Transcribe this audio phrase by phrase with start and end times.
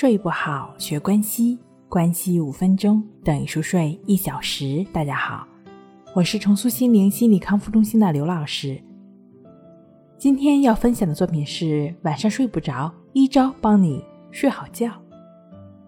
[0.00, 4.86] 睡不好，学关西，关西五分钟等于熟睡一小时。
[4.92, 5.44] 大家好，
[6.14, 8.80] 我是重塑心灵心理康复中心的刘老师。
[10.16, 14.00] 今天要分享的作品是晚上睡不着，一招帮你
[14.30, 14.88] 睡好觉。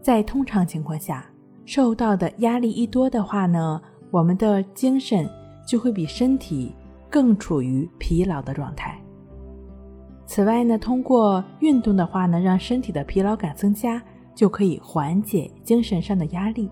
[0.00, 1.24] 在通常情况下，
[1.64, 3.80] 受到的压力一多的话呢，
[4.10, 5.30] 我们的精神
[5.64, 6.74] 就会比身体
[7.08, 9.00] 更处于疲劳的状态。
[10.24, 14.02] 此外呢，通过运动的话呢，让身体的疲劳感增加，
[14.34, 16.70] 就可以缓解精神上的压力。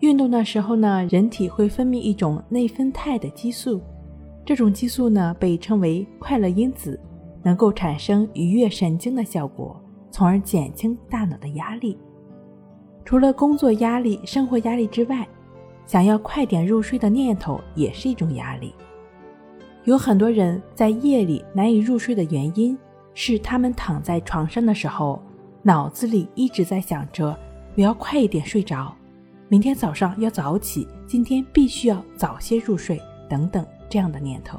[0.00, 3.80] 运动的时候呢，人体会分泌一种内分肽的激素，
[4.44, 6.98] 这种激素呢被称为快乐因子，
[7.42, 9.80] 能够产生愉悦神经的效果，
[10.10, 11.96] 从而减轻大脑的压力。
[13.04, 15.26] 除了工作压力、生活压力之外，
[15.86, 18.74] 想要快点入睡的念头也是一种压力。
[19.86, 22.76] 有很多人在夜里难以入睡的原因
[23.14, 25.22] 是，他们躺在床上的时候，
[25.62, 27.38] 脑子里一直在想着
[27.76, 28.92] “我要快一点睡着，
[29.48, 34.58] 明天早上要早起，今天必须要早些入睡”等等这样的念头。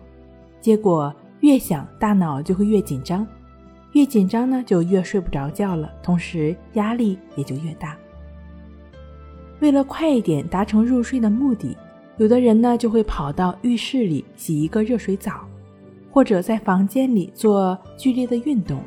[0.62, 3.28] 结果越想，大脑就会越紧张，
[3.92, 7.98] 越紧张呢，就越睡不着觉了，同时压力也就越大。
[9.60, 11.76] 为了快一点达成入睡的目的。
[12.18, 15.48] 有的人呢，就会跑到浴室里洗一个热水澡，
[16.12, 18.82] 或者在房间里做剧烈的运动，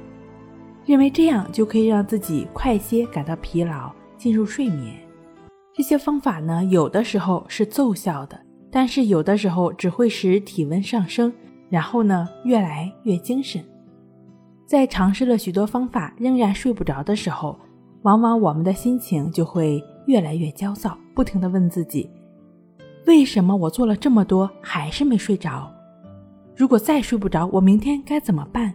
[0.84, 4.94] 认为这样就可以让自己快些感到疲劳，进入睡眠。
[5.72, 11.32] 这些方法呢，有的时候是奏效的，但是有的时候只会使体温上升，
[11.68, 13.64] 然后呢，越来越精神。
[14.66, 17.56] 在尝试了许多方法仍然睡不着的时候，
[18.02, 22.10] 往往我们的心情就会越来越焦躁，不停地问自己。
[23.06, 25.72] 为什么我做了这么多还是没睡着？
[26.54, 28.72] 如果再睡不着，我明天该怎么办？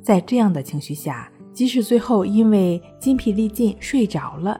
[0.00, 4.58] 在这样的情绪下，即使最后因为筋疲力尽睡着了，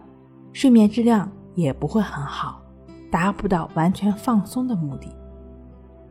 [0.52, 2.60] 睡眠质量也不会很好，
[3.10, 5.06] 达不到完全放松的目的。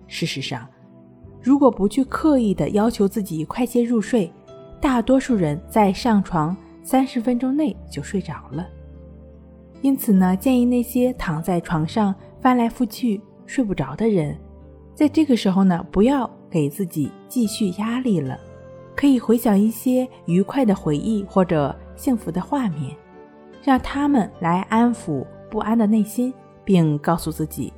[0.08, 0.66] 事实上，
[1.42, 4.32] 如果不去刻意的要求自己快些入睡，
[4.80, 8.66] 大多数人在上床三十分钟内就睡着了。
[9.82, 12.16] 因此呢，建议那些躺在床上。
[12.42, 14.38] 翻来覆去睡不着的人，
[14.94, 18.40] 在这个时候呢，不要给自己继续压力了，
[18.96, 22.96] 可以回想一些愉快的回忆或者幸福的画面，
[23.64, 26.34] 让他们来安抚不安的内心，
[26.64, 27.74] 并告诉自己，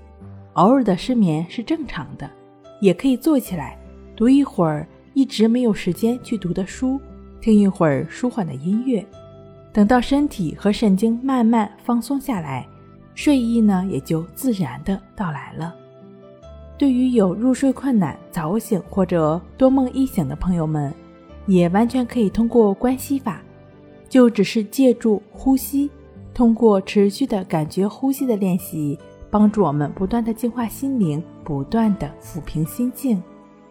[0.54, 2.30] 偶尔的失眠是正常的，
[2.82, 3.78] 也可以坐起来
[4.16, 7.00] 读一会儿一直没有时间去读的书，
[7.40, 9.04] 听一会儿舒缓的音乐，
[9.74, 12.68] 等到身体和神经慢慢放松下来。
[13.14, 15.76] 睡意呢，也就自然的到来了。
[16.78, 20.92] 对于有入睡困难、早醒或者多梦易醒的朋友们，
[21.46, 23.42] 也完全可以通过关系法，
[24.10, 25.92] 就只是借助呼吸，
[26.34, 28.98] 通过持续的感觉呼吸的练习，
[29.30, 33.22] 帮助我们不断的净化心灵，不断的抚平心境，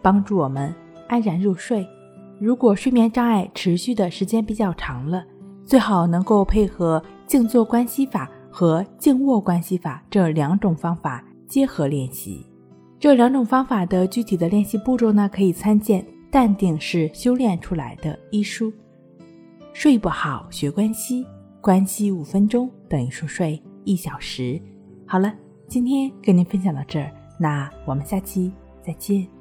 [0.01, 0.73] 帮助我们
[1.07, 1.85] 安然入睡。
[2.39, 5.25] 如果睡眠障碍持续的时间比较长了，
[5.65, 8.31] 最好能够配合静坐关系法。
[8.51, 12.45] 和静卧关系法这两种方法结合练习，
[12.99, 18.71] 这两种方法的具体的练习步骤呢，可以参见《淡定是修炼出来的》一书。
[19.73, 21.25] 睡不好学关系，
[21.61, 24.61] 关系五分钟等于熟睡一小时。
[25.07, 25.33] 好了，
[25.67, 28.51] 今天跟您分享到这儿，那我们下期
[28.85, 29.40] 再见。